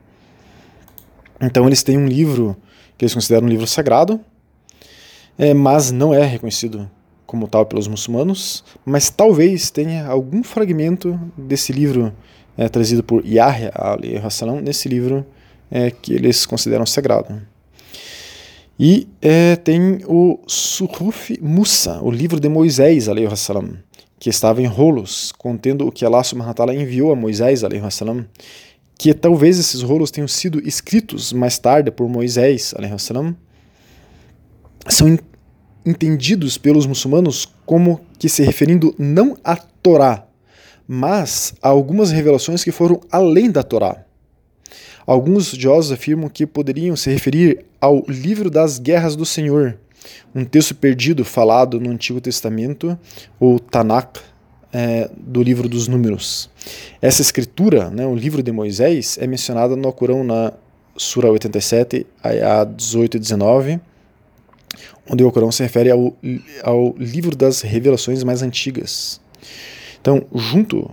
Então 1.40 1.66
eles 1.66 1.83
têm 1.83 1.97
um 1.97 2.07
livro 2.07 2.57
que 2.97 3.04
eles 3.04 3.14
consideram 3.14 3.47
um 3.47 3.50
livro 3.50 3.66
sagrado, 3.66 4.21
é, 5.38 5.54
mas 5.54 5.90
não 5.90 6.12
é 6.12 6.25
reconhecido 6.25 6.88
como 7.33 7.49
tal 7.49 7.65
pelos 7.65 7.89
muçulmanos, 7.89 8.62
mas 8.85 9.09
talvez 9.09 9.71
tenha 9.71 10.07
algum 10.07 10.43
fragmento 10.43 11.19
desse 11.35 11.73
livro 11.73 12.12
é, 12.59 12.69
trazido 12.69 13.03
por 13.03 13.25
Yahya 13.25 13.73
al-Hassalam, 13.75 14.61
nesse 14.61 14.87
livro 14.87 15.25
é, 15.71 15.91
que 15.91 16.12
eles 16.12 16.45
consideram 16.45 16.85
sagrado. 16.85 17.41
E 18.79 19.09
é, 19.23 19.57
tem 19.57 20.01
o 20.07 20.41
Suhuf 20.47 21.41
Musa, 21.41 22.03
o 22.03 22.11
livro 22.11 22.39
de 22.39 22.51
Moisés, 22.51 23.09
salam, 23.37 23.79
que 24.21 24.29
estava 24.29 24.61
em 24.61 24.67
rolos, 24.67 25.33
contendo 25.33 25.87
o 25.87 25.91
que 25.91 26.05
Allah 26.05 26.23
subhanahu 26.23 26.55
wa 26.59 26.75
enviou 26.75 27.12
a 27.12 27.17
Moisés, 27.17 27.62
salam, 27.89 28.27
que 28.99 29.15
talvez 29.15 29.59
esses 29.59 29.81
rolos 29.81 30.11
tenham 30.11 30.29
sido 30.29 30.61
escritos 30.69 31.33
mais 31.33 31.59
tarde 31.59 31.91
por 31.91 32.07
Moisés, 32.11 32.75
salam, 32.99 33.35
são 34.87 35.17
entendidos 35.85 36.57
pelos 36.57 36.87
muçulmanos 36.87 37.53
como 37.67 38.01
que 38.19 38.29
se 38.29 38.43
referindo 38.43 38.95
não 38.99 39.37
à 39.43 39.57
Torá, 39.57 40.27
mas 40.87 41.55
a 41.62 41.69
algumas 41.69 42.11
revelações 42.11 42.62
que 42.62 42.73
foram 42.73 43.01
além 43.11 43.51
da 43.51 43.62
Torá. 43.62 44.05
Alguns 45.07 45.45
estudiosos 45.45 45.91
afirmam 45.91 46.29
que 46.29 46.47
poderiam 46.47 46.95
se 46.95 47.11
referir 47.11 47.65
ao 47.81 48.05
livro 48.09 48.49
das 48.49 48.79
guerras 48.79 49.17
do 49.17 49.27
Senhor, 49.27 49.79
um 50.35 50.45
texto 50.45 50.75
perdido 50.75 51.25
falado 51.25 51.80
no 51.80 51.91
Antigo 51.91 52.21
Testamento, 52.21 52.99
ou 53.41 53.59
Tanakh, 53.59 54.21
é, 54.73 55.11
do 55.17 55.43
livro 55.43 55.69
dos 55.69 55.87
Números. 55.87 56.49
Essa 57.00 57.21
escritura, 57.21 57.91
né, 57.91 58.06
o 58.06 58.15
livro 58.15 58.43
de 58.43 58.50
Moisés, 58.50 59.19
é 59.21 59.26
mencionada 59.26 59.76
no 59.76 59.93
Corão 59.93 60.25
na 60.25 60.52
Sura 60.97 61.30
87, 61.30 62.06
a 62.23 62.65
18 62.65 63.17
e 63.17 63.21
19, 63.21 63.80
onde 65.11 65.25
o 65.25 65.30
Corão 65.30 65.52
se 65.52 65.63
refere 65.63 65.91
ao, 65.91 66.17
ao 66.63 66.95
livro 66.97 67.37
das 67.37 67.61
revelações 67.61 68.23
mais 68.23 68.43
antigas. 68.43 69.21
Então, 70.00 70.25
junto, 70.35 70.91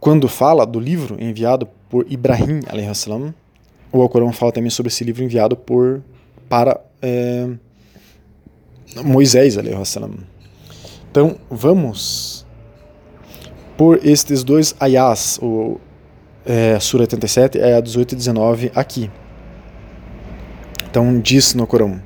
quando 0.00 0.28
fala 0.28 0.66
do 0.66 0.78
livro 0.78 1.16
enviado 1.18 1.66
por 1.88 2.06
Ibrahim, 2.10 2.60
salam, 2.94 3.34
o 3.92 4.02
Alcorão 4.02 4.32
fala 4.32 4.52
também 4.52 4.70
sobre 4.70 4.90
esse 4.90 5.04
livro 5.04 5.22
enviado 5.22 5.56
por 5.56 6.02
para 6.48 6.80
é, 7.00 7.48
Moisés, 9.02 9.56
salam. 9.84 10.18
Então, 11.10 11.36
vamos 11.48 12.44
por 13.76 14.04
estes 14.04 14.44
dois 14.44 14.74
ayahs, 14.78 15.38
o 15.40 15.80
é, 16.44 16.78
Sura 16.78 17.04
87, 17.04 17.60
ayah 17.60 17.80
18 17.80 18.12
e 18.12 18.16
19, 18.16 18.72
aqui. 18.74 19.10
Então, 20.90 21.18
diz 21.20 21.54
no 21.54 21.66
Corão 21.66 22.00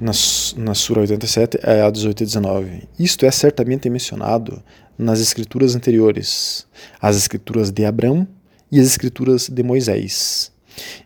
na, 0.00 0.12
na 0.56 0.74
Sura 0.74 1.00
87, 1.00 1.58
é 1.62 1.82
a 1.82 1.90
18 1.90 2.22
e 2.22 2.26
19. 2.26 2.88
Isto 2.98 3.26
é 3.26 3.30
certamente 3.30 3.88
mencionado 3.88 4.62
nas 4.98 5.20
escrituras 5.20 5.74
anteriores, 5.74 6.66
as 7.00 7.16
escrituras 7.16 7.70
de 7.70 7.84
Abraão 7.84 8.26
e 8.70 8.80
as 8.80 8.86
escrituras 8.86 9.48
de 9.48 9.62
Moisés. 9.62 10.52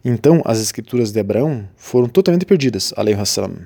Então, 0.05 0.43
as 0.45 0.61
escrituras 0.61 1.13
de 1.13 1.21
Abraão 1.21 1.69
foram 1.77 2.09
totalmente 2.09 2.47
perdidas, 2.47 2.93
salam. 3.27 3.59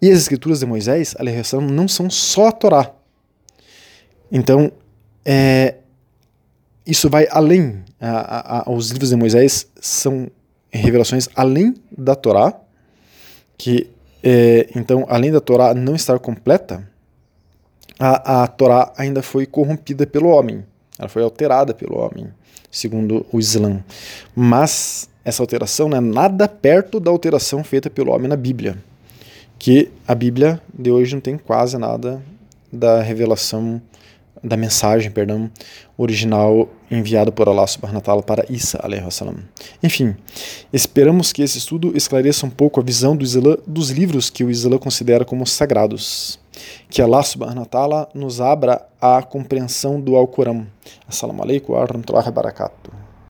E 0.00 0.10
as 0.10 0.18
escrituras 0.18 0.60
de 0.60 0.66
Moisés, 0.66 1.14
salam, 1.44 1.66
não 1.66 1.88
são 1.88 2.08
só 2.08 2.48
a 2.48 2.52
Torá. 2.52 2.94
Então, 4.30 4.72
é, 5.24 5.76
isso 6.86 7.08
vai 7.10 7.26
além. 7.30 7.84
A, 8.00 8.68
a, 8.68 8.72
os 8.72 8.90
livros 8.90 9.10
de 9.10 9.16
Moisés 9.16 9.66
são 9.80 10.30
revelações 10.70 11.28
além 11.34 11.74
da 11.96 12.14
Torá, 12.14 12.58
que 13.56 13.90
é, 14.28 14.68
então, 14.74 15.06
além 15.08 15.30
da 15.30 15.40
Torá 15.40 15.72
não 15.72 15.94
estar 15.94 16.18
completa, 16.18 16.84
a, 17.96 18.42
a 18.42 18.46
Torá 18.48 18.92
ainda 18.96 19.22
foi 19.22 19.46
corrompida 19.46 20.04
pelo 20.04 20.30
homem. 20.30 20.64
Ela 20.98 21.08
foi 21.08 21.22
alterada 21.22 21.72
pelo 21.72 21.96
homem, 21.96 22.26
segundo 22.68 23.24
o 23.30 23.38
Islã. 23.38 23.84
Mas 24.34 25.08
essa 25.24 25.44
alteração 25.44 25.88
não 25.88 25.98
é 25.98 26.00
nada 26.00 26.48
perto 26.48 26.98
da 26.98 27.08
alteração 27.08 27.62
feita 27.62 27.88
pelo 27.88 28.10
homem 28.10 28.26
na 28.26 28.34
Bíblia. 28.34 28.76
Que 29.60 29.92
a 30.08 30.14
Bíblia 30.14 30.60
de 30.76 30.90
hoje 30.90 31.14
não 31.14 31.20
tem 31.20 31.38
quase 31.38 31.78
nada 31.78 32.20
da 32.72 33.00
revelação, 33.00 33.80
da 34.46 34.56
mensagem, 34.56 35.10
perdão, 35.10 35.50
original 35.98 36.68
enviada 36.90 37.32
por 37.32 37.48
Allah 37.48 37.66
subhanahu 37.66 37.96
wa 37.96 38.00
ta'ala 38.00 38.22
para 38.22 38.46
Isa 38.48 38.78
salam. 39.10 39.36
Enfim, 39.82 40.16
esperamos 40.72 41.32
que 41.32 41.42
esse 41.42 41.58
estudo 41.58 41.96
esclareça 41.96 42.46
um 42.46 42.50
pouco 42.50 42.80
a 42.80 42.82
visão 42.82 43.16
do 43.16 43.24
Islã 43.24 43.56
dos 43.66 43.90
livros 43.90 44.30
que 44.30 44.44
o 44.44 44.50
Islã 44.50 44.78
considera 44.78 45.24
como 45.24 45.46
sagrados. 45.46 46.38
Que 46.88 47.02
Allah 47.02 47.22
subhanahu 47.22 47.60
wa 47.60 47.66
ta'ala 47.66 48.08
nos 48.14 48.40
abra 48.40 48.86
a 49.00 49.22
compreensão 49.22 50.00
do 50.00 50.16
Alcorão. 50.16 50.66
Assalamu 51.06 51.42
alaikum 51.42 51.74
wa 51.74 51.84
rahmatullahi 51.84 52.26
wa 52.26 52.32
barakatuh. 52.32 53.05